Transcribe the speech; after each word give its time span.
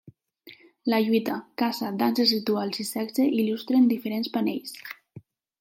La 0.93 0.99
lluita, 1.07 1.35
caça, 1.63 1.91
danses 2.01 2.33
rituals 2.37 2.83
i 2.85 2.89
sexe 2.95 3.29
il·lustren 3.37 3.89
diferents 3.93 4.37
panells. 4.39 4.79